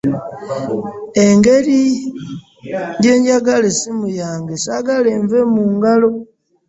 [1.13, 1.81] Kungeri
[3.01, 6.09] gye njagala essimu yange sagaala enve mungalo.